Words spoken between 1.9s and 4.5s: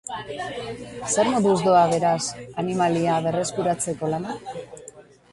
beraz, animalia berreskuratzeko lana?